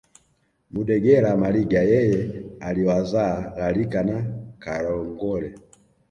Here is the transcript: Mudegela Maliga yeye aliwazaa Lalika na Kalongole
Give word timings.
Mudegela 0.71 1.37
Maliga 1.37 1.81
yeye 1.83 2.43
aliwazaa 2.59 3.53
Lalika 3.57 4.03
na 4.03 4.23
Kalongole 4.59 5.55